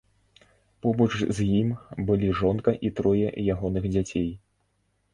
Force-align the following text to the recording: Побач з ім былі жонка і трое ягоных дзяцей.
Побач 0.85 1.07
з 1.35 1.39
ім 1.59 1.69
былі 2.09 2.33
жонка 2.41 2.77
і 2.89 2.95
трое 3.01 3.27
ягоных 3.57 3.83
дзяцей. 3.93 4.29